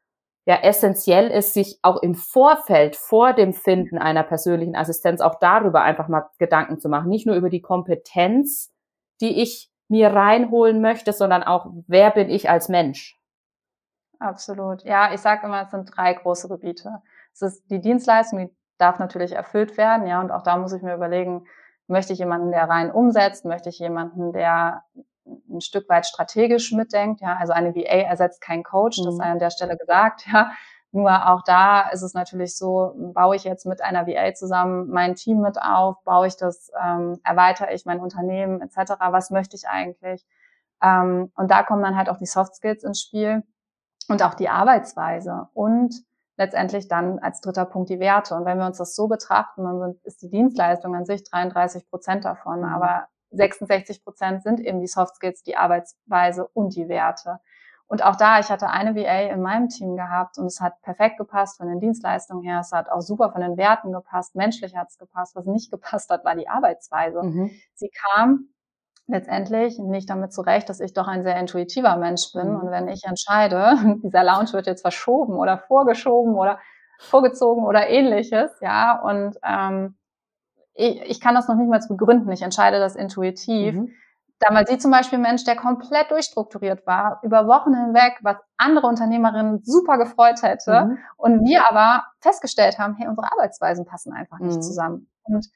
[0.46, 5.82] ja essentiell ist, sich auch im Vorfeld, vor dem Finden einer persönlichen Assistenz auch darüber
[5.82, 7.10] einfach mal Gedanken zu machen.
[7.10, 8.72] Nicht nur über die Kompetenz,
[9.22, 13.20] die ich mir reinholen möchte, sondern auch, wer bin ich als Mensch?
[14.20, 14.84] Absolut.
[14.84, 17.02] Ja, ich sage immer, es sind drei große Gebiete.
[17.34, 20.82] Es ist die Dienstleistung, die darf natürlich erfüllt werden, ja, und auch da muss ich
[20.82, 21.46] mir überlegen,
[21.88, 24.84] möchte ich jemanden, der rein umsetzt, möchte ich jemanden, der
[25.26, 29.18] ein Stück weit strategisch mitdenkt, ja, also eine VA ersetzt keinen Coach, das mhm.
[29.18, 30.52] sei an der Stelle gesagt, ja.
[30.92, 35.16] Nur auch da ist es natürlich so, baue ich jetzt mit einer VA zusammen mein
[35.16, 39.68] Team mit auf, baue ich das, ähm, erweitere ich mein Unternehmen etc., was möchte ich
[39.68, 40.26] eigentlich?
[40.82, 43.44] Ähm, und da kommen dann halt auch die Soft Skills ins Spiel
[44.08, 45.94] und auch die Arbeitsweise und
[46.38, 48.36] letztendlich dann als dritter Punkt die Werte.
[48.36, 52.24] Und wenn wir uns das so betrachten, dann ist die Dienstleistung an sich 33 Prozent
[52.24, 52.66] davon, mhm.
[52.66, 57.40] aber 66 Prozent sind eben die Soft Skills, die Arbeitsweise und die Werte.
[57.88, 61.18] Und auch da, ich hatte eine VA in meinem Team gehabt und es hat perfekt
[61.18, 64.90] gepasst von den Dienstleistungen her, es hat auch super von den Werten gepasst, menschlich hat
[64.90, 65.36] es gepasst.
[65.36, 67.22] Was nicht gepasst hat, war die Arbeitsweise.
[67.22, 67.52] Mhm.
[67.76, 68.50] Sie kam
[69.08, 72.54] letztendlich nicht damit zurecht, dass ich doch ein sehr intuitiver Mensch bin.
[72.54, 72.60] Mhm.
[72.62, 76.60] Und wenn ich entscheide, dieser Lounge wird jetzt verschoben oder vorgeschoben oder
[76.98, 79.96] vorgezogen oder ähnliches, ja, und ähm,
[80.76, 83.74] ich, ich kann das noch nicht mal begründen, ich entscheide das intuitiv.
[83.74, 83.94] Mhm.
[84.40, 88.36] Da war sie zum Beispiel ein Mensch, der komplett durchstrukturiert war, über Wochen hinweg, was
[88.58, 90.86] andere Unternehmerinnen super gefreut hätte.
[90.86, 90.98] Mhm.
[91.16, 94.62] Und wir aber festgestellt haben, hey, unsere Arbeitsweisen passen einfach nicht mhm.
[94.62, 95.10] zusammen.
[95.24, 95.48] Und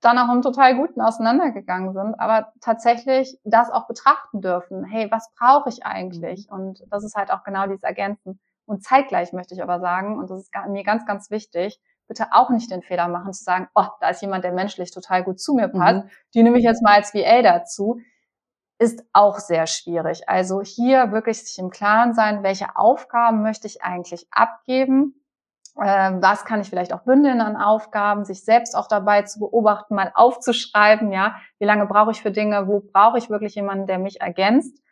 [0.00, 4.82] dann auch im total Guten auseinandergegangen sind, aber tatsächlich das auch betrachten dürfen.
[4.84, 6.48] Hey, was brauche ich eigentlich?
[6.50, 6.56] Mhm.
[6.56, 8.40] Und das ist halt auch genau dieses Ergänzen.
[8.66, 12.50] Und zeitgleich möchte ich aber sagen, und das ist mir ganz, ganz wichtig, bitte auch
[12.50, 15.54] nicht den Fehler machen, zu sagen, oh, da ist jemand, der menschlich total gut zu
[15.54, 16.10] mir passt, mhm.
[16.34, 18.00] die nehme ich jetzt mal als VA dazu,
[18.78, 20.28] ist auch sehr schwierig.
[20.28, 25.14] Also hier wirklich sich im Klaren sein, welche Aufgaben möchte ich eigentlich abgeben
[25.80, 29.94] ähm, was kann ich vielleicht auch bündeln an Aufgaben, sich selbst auch dabei zu beobachten,
[29.94, 33.98] mal aufzuschreiben, ja, wie lange brauche ich für Dinge, wo brauche ich wirklich jemanden, der
[33.98, 34.82] mich ergänzt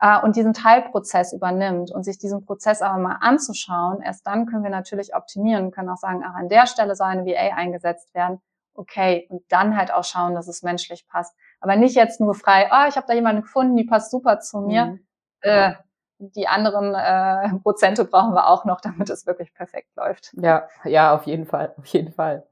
[0.00, 4.00] äh, und diesen Teilprozess übernimmt und sich diesen Prozess aber mal anzuschauen.
[4.02, 7.24] Erst dann können wir natürlich optimieren, können auch sagen, ach, an der Stelle soll eine
[7.24, 8.40] VA eingesetzt werden.
[8.76, 11.34] Okay, und dann halt auch schauen, dass es menschlich passt.
[11.60, 14.60] Aber nicht jetzt nur frei, oh, ich habe da jemanden gefunden, die passt super zu
[14.60, 14.86] mir.
[14.86, 15.06] Mhm.
[15.42, 15.74] Äh,
[16.18, 20.32] die anderen äh, Prozente brauchen wir auch noch, damit es wirklich perfekt läuft.
[20.34, 22.46] Ja, ja, auf jeden Fall, auf jeden Fall.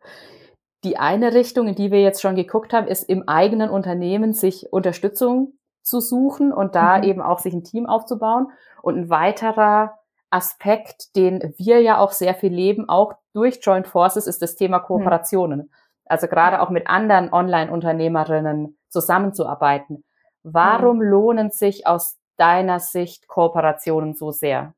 [0.84, 4.72] Die eine Richtung, in die wir jetzt schon geguckt haben, ist im eigenen Unternehmen sich
[4.72, 5.52] Unterstützung
[5.82, 7.04] zu suchen und da mhm.
[7.04, 8.48] eben auch sich ein Team aufzubauen.
[8.82, 9.98] Und ein weiterer
[10.30, 14.80] Aspekt, den wir ja auch sehr viel leben, auch durch Joint Forces, ist das Thema
[14.80, 15.58] Kooperationen.
[15.58, 15.70] Mhm.
[16.06, 20.04] Also gerade auch mit anderen Online-Unternehmerinnen zusammenzuarbeiten.
[20.42, 21.02] Warum mhm.
[21.02, 24.74] lohnen sich aus deiner Sicht Kooperationen so sehr?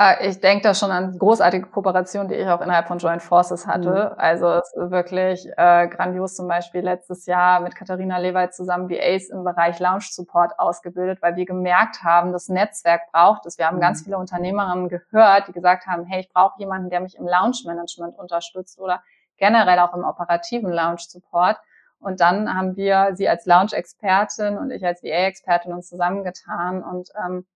[0.00, 3.66] Ah, ich denke da schon an großartige Kooperationen, die ich auch innerhalb von Joint Forces
[3.66, 4.12] hatte.
[4.14, 4.20] Mhm.
[4.20, 9.28] Also es ist wirklich äh, grandios zum Beispiel letztes Jahr mit Katharina Lewald zusammen VAs
[9.28, 13.58] im Bereich Lounge Support ausgebildet, weil wir gemerkt haben, das Netzwerk braucht es.
[13.58, 13.80] Wir haben mhm.
[13.80, 17.62] ganz viele Unternehmerinnen gehört, die gesagt haben, hey, ich brauche jemanden, der mich im Lounge
[17.64, 19.02] Management unterstützt oder
[19.36, 21.56] generell auch im operativen Lounge Support.
[21.98, 26.84] Und dann haben wir sie als Lounge-Expertin und ich als VA-Expertin uns zusammengetan.
[26.84, 27.46] Und ähm,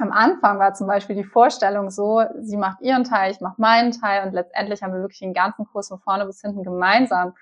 [0.00, 3.92] am Anfang war zum Beispiel die Vorstellung so, sie macht ihren Teil, ich mache meinen
[3.92, 7.34] Teil und letztendlich haben wir wirklich den ganzen Kurs von vorne bis hinten gemeinsam,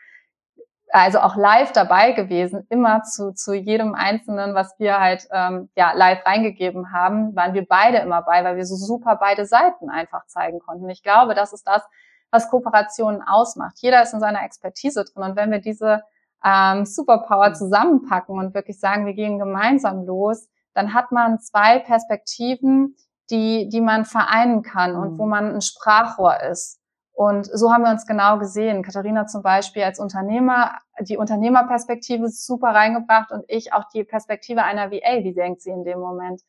[0.91, 5.93] also auch live dabei gewesen, immer zu, zu jedem Einzelnen, was wir halt ähm, ja
[5.93, 10.27] live reingegeben haben, waren wir beide immer bei, weil wir so super beide Seiten einfach
[10.27, 10.89] zeigen konnten.
[10.89, 11.83] Ich glaube, das ist das,
[12.31, 13.75] was Kooperationen ausmacht.
[13.79, 16.03] Jeder ist in seiner Expertise drin und wenn wir diese
[16.45, 22.97] ähm, Superpower zusammenpacken und wirklich sagen, wir gehen gemeinsam los, dann hat man zwei Perspektiven,
[23.31, 25.19] die, die man vereinen kann und mhm.
[25.19, 26.81] wo man ein Sprachrohr ist.
[27.13, 28.85] Und so haben wir uns genau gesehen.
[28.85, 34.93] Katharina zum Beispiel als Unternehmer, die Unternehmerperspektive super reingebracht und ich auch die Perspektive einer
[34.93, 36.43] VA, wie denkt sie in dem Moment.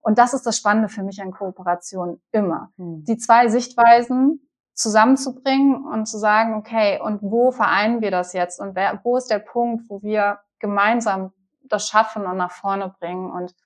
[0.00, 2.70] Und das ist das Spannende für mich an Kooperation immer.
[2.76, 3.04] Mhm.
[3.04, 8.60] Die zwei Sichtweisen zusammenzubringen und zu sagen, okay, und wo vereinen wir das jetzt?
[8.60, 11.32] Und wer, wo ist der Punkt, wo wir gemeinsam
[11.64, 13.28] das schaffen und nach vorne bringen?
[13.28, 13.56] Und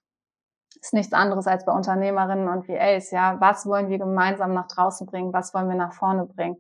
[0.81, 3.11] ist nichts anderes als bei Unternehmerinnen und VAs.
[3.11, 5.33] Ja, was wollen wir gemeinsam nach draußen bringen?
[5.33, 6.57] Was wollen wir nach vorne bringen?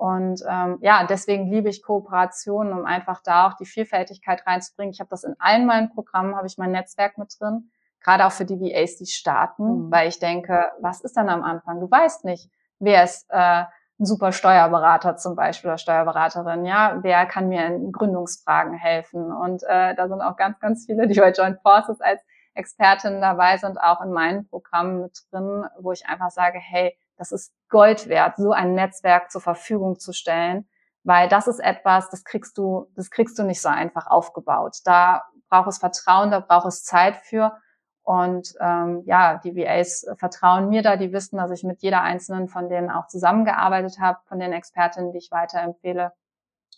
[0.00, 4.92] Und ähm, ja, deswegen liebe ich Kooperationen, um einfach da auch die Vielfältigkeit reinzubringen.
[4.94, 7.70] Ich habe das in allen meinen Programmen, habe ich mein Netzwerk mit drin,
[8.02, 9.92] gerade auch für die VAs, die starten, mhm.
[9.92, 11.80] weil ich denke, was ist dann am Anfang?
[11.80, 13.64] Du weißt nicht, wer ist äh,
[14.00, 19.30] ein super Steuerberater zum Beispiel oder Steuerberaterin, ja, wer kann mir in Gründungsfragen helfen?
[19.30, 22.22] Und äh, da sind auch ganz, ganz viele, die bei Joint Forces als
[22.54, 27.32] Expertinnen dabei sind, auch in meinen Programmen mit drin, wo ich einfach sage, hey, das
[27.32, 30.68] ist Gold wert, so ein Netzwerk zur Verfügung zu stellen,
[31.04, 34.78] weil das ist etwas, das kriegst du, das kriegst du nicht so einfach aufgebaut.
[34.84, 37.56] Da braucht es Vertrauen, da braucht es Zeit für.
[38.02, 42.48] Und ähm, ja, die VAs vertrauen mir da, die wissen, dass ich mit jeder einzelnen
[42.48, 46.12] von denen auch zusammengearbeitet habe, von den Expertinnen, die ich weiterempfehle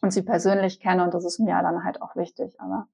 [0.02, 1.04] und sie persönlich kenne.
[1.04, 2.60] Und das ist mir dann halt auch wichtig.
[2.60, 2.86] Aber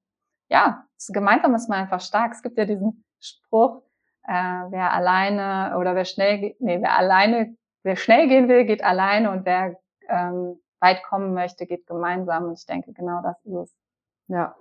[0.49, 2.33] ja, gemeinsam ist man einfach stark.
[2.33, 3.83] Es gibt ja diesen Spruch,
[4.27, 9.31] äh, wer alleine oder wer schnell, nee, wer alleine, wer schnell gehen will, geht alleine
[9.31, 9.77] und wer
[10.09, 12.45] ähm, weit kommen möchte, geht gemeinsam.
[12.45, 13.75] Und ich denke, genau das ist es.
[14.29, 14.55] Ja.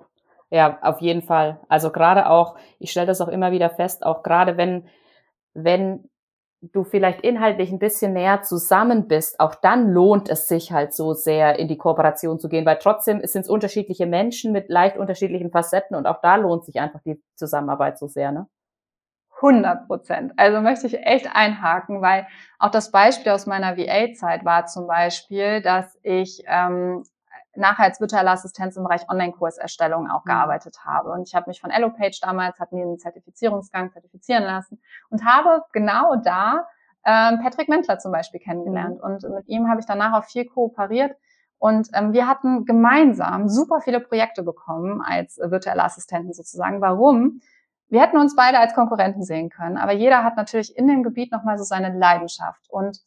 [0.49, 1.59] Ja, auf jeden Fall.
[1.67, 4.87] Also gerade auch, ich stelle das auch immer wieder fest, auch gerade wenn,
[5.53, 6.09] wenn
[6.61, 11.13] du vielleicht inhaltlich ein bisschen näher zusammen bist, auch dann lohnt es sich halt so
[11.13, 15.51] sehr in die Kooperation zu gehen, weil trotzdem sind es unterschiedliche Menschen mit leicht unterschiedlichen
[15.51, 18.47] Facetten und auch da lohnt sich einfach die Zusammenarbeit so sehr, ne?
[19.41, 20.33] 100 Prozent.
[20.37, 22.25] Also möchte ich echt einhaken, weil
[22.57, 27.03] auch das Beispiel aus meiner VA-Zeit war zum Beispiel, dass ich ähm,
[27.57, 30.29] nachher als virtuelle Assistenz im Bereich Online-Kurserstellung auch mhm.
[30.29, 31.11] gearbeitet habe.
[31.11, 35.63] Und ich habe mich von EloPage damals, hatten die einen Zertifizierungsgang zertifizieren lassen und habe
[35.73, 36.67] genau da
[37.05, 38.97] ähm, Patrick Mentler zum Beispiel kennengelernt.
[38.97, 39.03] Mhm.
[39.03, 41.15] Und mit ihm habe ich danach auch viel kooperiert.
[41.59, 46.81] Und ähm, wir hatten gemeinsam super viele Projekte bekommen als virtuelle Assistenten sozusagen.
[46.81, 47.41] Warum?
[47.89, 51.31] Wir hätten uns beide als Konkurrenten sehen können, aber jeder hat natürlich in dem Gebiet
[51.31, 52.69] nochmal so seine Leidenschaft.
[52.69, 52.99] Und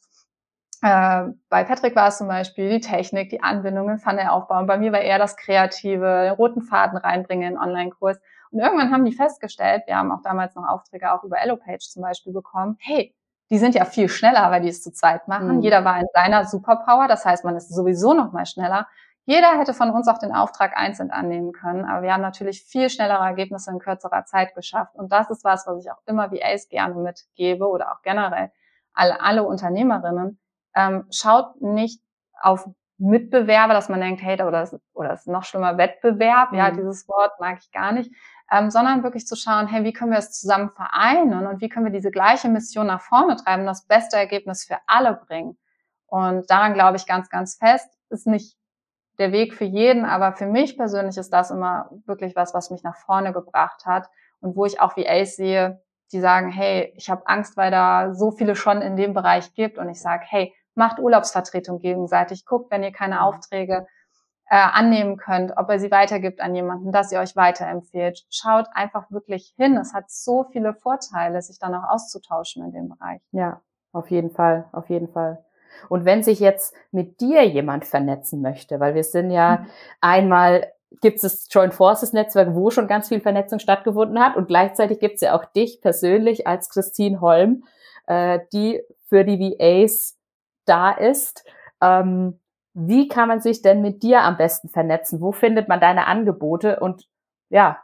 [0.81, 4.65] äh, bei Patrick war es zum Beispiel die Technik, die Anbindungen, Funnel aufbauen.
[4.65, 8.19] Bei mir war eher das Kreative, den roten Faden reinbringen in den Online-Kurs.
[8.51, 12.01] Und irgendwann haben die festgestellt, wir haben auch damals noch Aufträge auch über EloPage zum
[12.01, 13.15] Beispiel bekommen, hey,
[13.49, 15.57] die sind ja viel schneller, weil die es zu zweit machen.
[15.57, 15.61] Mhm.
[15.61, 18.87] Jeder war in seiner Superpower, das heißt, man ist sowieso noch mal schneller.
[19.25, 22.89] Jeder hätte von uns auch den Auftrag einzeln annehmen können, aber wir haben natürlich viel
[22.89, 24.95] schnellere Ergebnisse in kürzerer Zeit geschafft.
[24.95, 28.51] Und das ist was, was ich auch immer wie Ace gerne mitgebe oder auch generell
[28.93, 30.39] alle, alle Unternehmerinnen
[30.75, 32.01] ähm, schaut nicht
[32.41, 36.57] auf Mitbewerber, dass man denkt, hey, oder ist, oder ist noch schlimmer Wettbewerb, mhm.
[36.57, 38.11] ja, dieses Wort mag ich gar nicht,
[38.51, 41.85] ähm, sondern wirklich zu schauen, hey, wie können wir es zusammen vereinen und wie können
[41.85, 45.57] wir diese gleiche Mission nach vorne treiben, das beste Ergebnis für alle bringen.
[46.05, 48.57] Und daran glaube ich ganz, ganz fest, ist nicht
[49.17, 52.83] der Weg für jeden, aber für mich persönlich ist das immer wirklich was, was mich
[52.83, 54.09] nach vorne gebracht hat
[54.41, 55.81] und wo ich auch wie Ace sehe,
[56.11, 59.77] die sagen, hey, ich habe Angst, weil da so viele schon in dem Bereich gibt
[59.77, 63.21] und ich sage, hey, macht Urlaubsvertretung gegenseitig, guckt, wenn ihr keine mhm.
[63.21, 63.87] Aufträge
[64.49, 68.25] äh, annehmen könnt, ob er sie weitergibt an jemanden, dass ihr euch weiterempfehlt.
[68.29, 69.77] Schaut einfach wirklich hin.
[69.77, 73.21] Es hat so viele Vorteile, sich dann auch auszutauschen in dem Bereich.
[73.31, 73.61] Ja,
[73.93, 75.43] auf jeden Fall, auf jeden Fall.
[75.87, 79.67] Und wenn sich jetzt mit dir jemand vernetzen möchte, weil wir sind ja mhm.
[80.01, 84.47] einmal gibt es das Joint Forces Netzwerk, wo schon ganz viel Vernetzung stattgefunden hat und
[84.47, 87.63] gleichzeitig gibt es ja auch dich persönlich als Christine Holm,
[88.07, 90.17] äh, die für die VAs
[90.65, 91.45] da ist.
[91.81, 92.39] Ähm,
[92.73, 95.19] wie kann man sich denn mit dir am besten vernetzen?
[95.21, 96.79] Wo findet man deine Angebote?
[96.79, 97.07] Und
[97.49, 97.79] ja,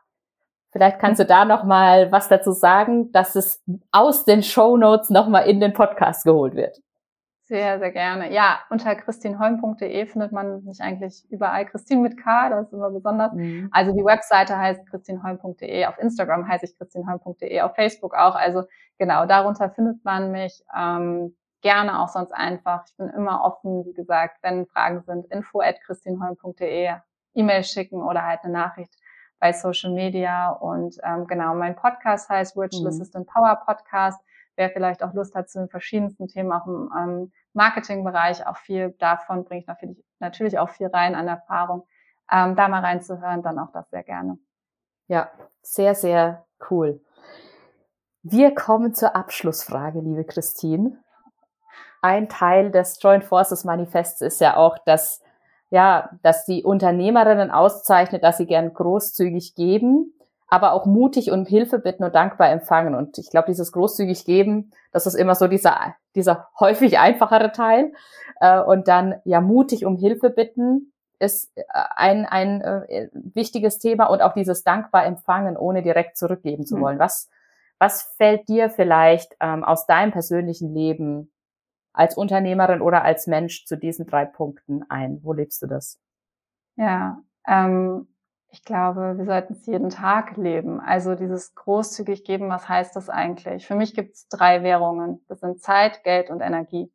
[0.71, 5.09] vielleicht kannst du da noch mal was dazu sagen, dass es aus den Show Notes
[5.09, 6.81] noch mal in den Podcast geholt wird.
[7.47, 8.33] Sehr, sehr gerne.
[8.33, 11.65] Ja, unter christinholm.de findet man mich eigentlich überall.
[11.65, 13.31] Christine mit K, das ist immer besonders.
[13.31, 13.69] Mhm.
[13.71, 18.35] Also die Webseite heißt christinholm.de, auf Instagram heiße ich christinholm.de, auf Facebook auch.
[18.35, 18.63] Also
[18.97, 20.61] genau, darunter findet man mich.
[20.77, 22.86] Ähm, gerne auch sonst einfach.
[22.88, 26.96] Ich bin immer offen, wie gesagt, wenn Fragen sind, info at christinholm.de,
[27.34, 28.93] E-Mail schicken oder halt eine Nachricht
[29.39, 30.50] bei Social Media.
[30.50, 32.88] Und ähm, genau, mein Podcast heißt Virtual mhm.
[32.89, 34.20] Assistant Power Podcast.
[34.56, 38.96] Wer vielleicht auch Lust hat zu den verschiedensten Themen, auch im ähm, Marketingbereich, auch viel
[39.00, 41.86] davon bringe ich natürlich, natürlich auch viel rein an Erfahrung.
[42.32, 44.38] ähm, da mal reinzuhören, dann auch das sehr gerne.
[45.08, 45.30] Ja,
[45.62, 47.00] sehr, sehr cool.
[48.24, 51.02] Wir kommen zur Abschlussfrage, liebe Christine.
[52.01, 55.21] Ein Teil des Joint Forces Manifests ist ja auch, dass,
[55.69, 60.13] ja, dass die Unternehmerinnen auszeichnet, dass sie gern großzügig geben,
[60.47, 62.95] aber auch mutig um Hilfe bitten und dankbar empfangen.
[62.95, 67.91] Und ich glaube, dieses großzügig geben, das ist immer so dieser, dieser häufig einfachere Teil.
[68.39, 71.63] Äh, und dann ja mutig um Hilfe bitten ist äh,
[71.95, 76.81] ein, ein äh, wichtiges Thema und auch dieses dankbar empfangen, ohne direkt zurückgeben zu hm.
[76.81, 76.99] wollen.
[76.99, 77.29] Was,
[77.79, 81.31] was fällt dir vielleicht ähm, aus deinem persönlichen Leben
[81.97, 85.19] als Unternehmerin oder als Mensch zu diesen drei Punkten ein?
[85.23, 85.99] Wo lebst du das?
[86.75, 88.07] Ja, ähm,
[88.49, 90.79] ich glaube, wir sollten es jeden Tag leben.
[90.79, 93.65] Also dieses großzügig geben, was heißt das eigentlich?
[93.65, 95.25] Für mich gibt es drei Währungen.
[95.27, 96.91] Das sind Zeit, Geld und Energie.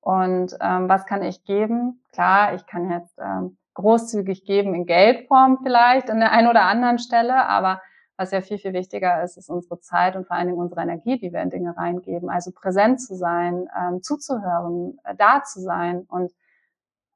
[0.00, 2.02] Und ähm, was kann ich geben?
[2.12, 6.98] Klar, ich kann jetzt ähm, großzügig geben in Geldform vielleicht an der einen oder anderen
[6.98, 7.82] Stelle, aber
[8.20, 11.18] was ja viel, viel wichtiger ist, ist unsere Zeit und vor allen Dingen unsere Energie,
[11.18, 12.28] die wir in Dinge reingeben.
[12.28, 16.02] Also präsent zu sein, ähm, zuzuhören, äh, da zu sein.
[16.06, 16.30] Und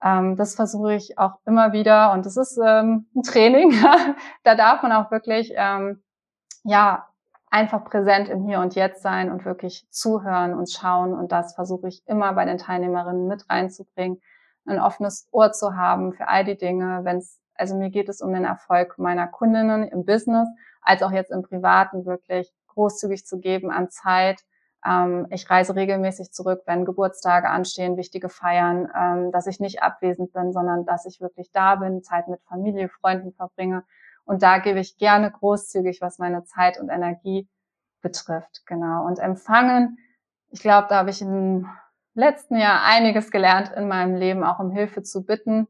[0.03, 2.13] ähm, das versuche ich auch immer wieder.
[2.13, 3.75] Und das ist ähm, ein Training.
[4.45, 6.03] da darf man auch wirklich, ähm,
[6.63, 7.07] ja,
[7.51, 11.13] einfach präsent im Hier und Jetzt sein und wirklich zuhören und schauen.
[11.13, 14.23] Und das versuche ich immer bei den Teilnehmerinnen mit reinzubringen,
[14.65, 18.21] ein offenes Ohr zu haben für all die Dinge, wenn es also mir geht es
[18.21, 20.49] um den Erfolg meiner Kundinnen im Business,
[20.85, 24.41] als auch jetzt im Privaten wirklich großzügig zu geben an Zeit.
[24.85, 30.33] Ähm, ich reise regelmäßig zurück, wenn Geburtstage anstehen, wichtige Feiern, ähm, dass ich nicht abwesend
[30.33, 33.85] bin, sondern dass ich wirklich da bin, Zeit mit Familie, Freunden verbringe.
[34.25, 37.49] Und da gebe ich gerne großzügig, was meine Zeit und Energie
[38.01, 38.63] betrifft.
[38.67, 39.05] Genau.
[39.07, 39.99] Und empfangen,
[40.51, 41.69] ich glaube, da habe ich im
[42.15, 45.67] letzten Jahr einiges gelernt in meinem Leben, auch um Hilfe zu bitten.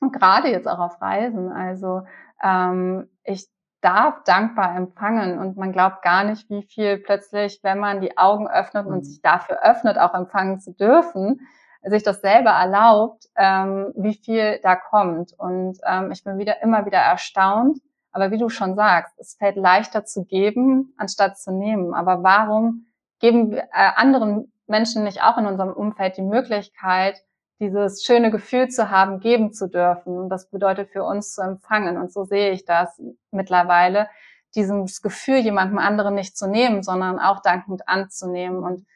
[0.00, 1.52] Und gerade jetzt auch auf Reisen.
[1.52, 2.02] Also
[2.42, 3.48] ähm, ich
[3.84, 8.48] darf dankbar empfangen und man glaubt gar nicht, wie viel plötzlich, wenn man die Augen
[8.48, 9.04] öffnet und mhm.
[9.04, 11.46] sich dafür öffnet, auch empfangen zu dürfen,
[11.82, 15.34] sich das selber erlaubt, ähm, wie viel da kommt.
[15.36, 17.78] Und ähm, ich bin wieder immer wieder erstaunt.
[18.10, 21.92] Aber wie du schon sagst, es fällt leichter zu geben, anstatt zu nehmen.
[21.92, 22.86] Aber warum
[23.18, 27.22] geben wir äh, anderen Menschen nicht auch in unserem Umfeld die Möglichkeit,
[27.60, 30.18] dieses schöne Gefühl zu haben, geben zu dürfen.
[30.18, 31.96] Und das bedeutet für uns zu empfangen.
[31.96, 34.08] Und so sehe ich das mittlerweile,
[34.54, 38.62] dieses Gefühl, jemandem anderen nicht zu nehmen, sondern auch dankend anzunehmen.
[38.62, 38.86] Und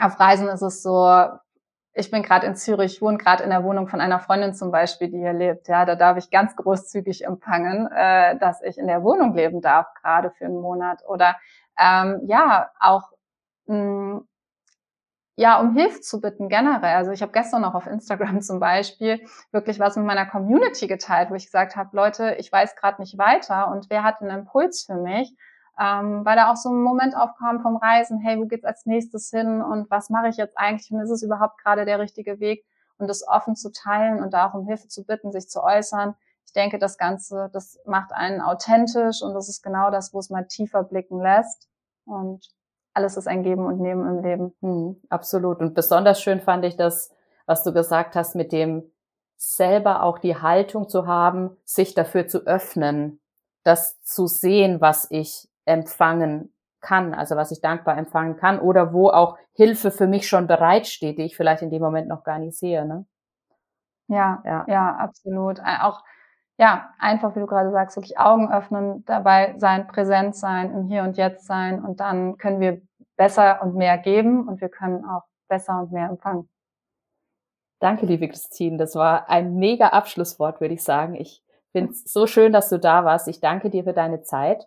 [0.00, 1.26] auf Reisen ist es so,
[1.92, 5.08] ich bin gerade in Zürich, wohne gerade in der Wohnung von einer Freundin zum Beispiel,
[5.08, 5.68] die hier lebt.
[5.68, 9.86] Ja, da darf ich ganz großzügig empfangen, äh, dass ich in der Wohnung leben darf,
[10.00, 11.02] gerade für einen Monat.
[11.08, 11.36] Oder
[11.78, 13.10] ähm, ja, auch
[13.66, 14.20] mh,
[15.40, 16.96] ja, um Hilfe zu bitten generell.
[16.96, 21.30] Also ich habe gestern noch auf Instagram zum Beispiel wirklich was mit meiner Community geteilt,
[21.30, 24.84] wo ich gesagt habe, Leute, ich weiß gerade nicht weiter und wer hat einen Impuls
[24.84, 25.34] für mich?
[25.80, 29.30] Ähm, weil da auch so ein Moment aufkam vom Reisen, hey, wo geht's als nächstes
[29.30, 32.66] hin und was mache ich jetzt eigentlich und ist es überhaupt gerade der richtige Weg?
[32.98, 36.16] Und das offen zu teilen und da auch um Hilfe zu bitten, sich zu äußern.
[36.44, 40.28] Ich denke, das Ganze, das macht einen authentisch und das ist genau das, wo es
[40.28, 41.66] mal tiefer blicken lässt.
[42.04, 42.50] Und
[42.94, 44.54] alles ist ein Geben und Nehmen im Leben.
[44.60, 45.60] Hm, absolut.
[45.60, 47.14] Und besonders schön fand ich das,
[47.46, 48.90] was du gesagt hast, mit dem
[49.36, 53.20] selber auch die Haltung zu haben, sich dafür zu öffnen,
[53.62, 59.08] das zu sehen, was ich empfangen kann, also was ich dankbar empfangen kann oder wo
[59.08, 62.58] auch Hilfe für mich schon bereitsteht, die ich vielleicht in dem Moment noch gar nicht
[62.58, 62.84] sehe.
[62.86, 63.06] Ne?
[64.08, 65.58] Ja, ja, ja, absolut.
[65.60, 66.02] Äh, auch
[66.60, 71.04] ja, einfach, wie du gerade sagst, wirklich Augen öffnen, dabei sein, präsent sein, im Hier
[71.04, 72.82] und Jetzt sein und dann können wir
[73.16, 76.50] besser und mehr geben und wir können auch besser und mehr empfangen.
[77.80, 78.76] Danke, liebe Christine.
[78.76, 81.14] Das war ein mega Abschlusswort, würde ich sagen.
[81.14, 81.42] Ich
[81.72, 83.26] finde es so schön, dass du da warst.
[83.26, 84.66] Ich danke dir für deine Zeit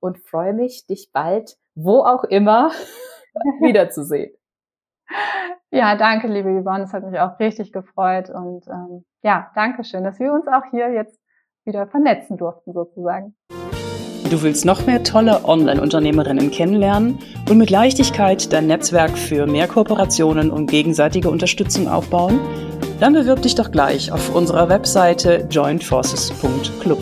[0.00, 2.70] und freue mich, dich bald, wo auch immer,
[3.60, 4.34] wiederzusehen.
[5.70, 6.84] Ja, danke, liebe Yvonne.
[6.84, 8.30] Es hat mich auch richtig gefreut.
[8.30, 11.20] Und ähm, ja, danke schön, dass wir uns auch hier jetzt
[11.64, 13.34] wieder vernetzen durften sozusagen.
[14.30, 20.50] Du willst noch mehr tolle Online-Unternehmerinnen kennenlernen und mit Leichtigkeit dein Netzwerk für mehr Kooperationen
[20.50, 22.40] und gegenseitige Unterstützung aufbauen?
[23.00, 26.98] Dann bewirb dich doch gleich auf unserer Webseite jointforces.club.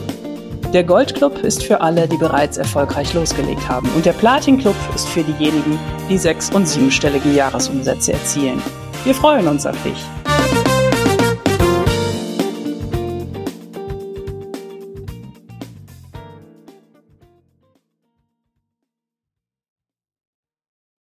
[0.72, 5.22] Der Goldclub ist für alle, die bereits erfolgreich losgelegt haben und der Platin-Club ist für
[5.22, 8.60] diejenigen, die sechs- und siebenstellige Jahresumsätze erzielen.
[9.04, 10.21] Wir freuen uns auf dich.